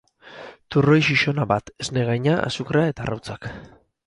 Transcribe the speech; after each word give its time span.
Turroi 0.75 1.03
xixona 1.07 1.45
bat, 1.51 1.69
esnegaina, 1.85 2.39
azukrea 2.49 2.95
eta 2.97 3.07
arrautzak. 3.07 3.49